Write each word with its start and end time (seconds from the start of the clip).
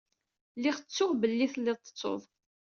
Lliɣ 0.57 0.77
ttuɣ 0.79 1.11
belli 1.21 1.47
telliḍ 1.53 1.77
tettuḍ. 1.79 2.21